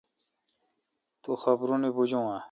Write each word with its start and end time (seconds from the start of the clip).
تو 1.23 1.31
خبرونی 1.41 1.89
بجون 1.95 2.23
آں؟ 2.35 2.39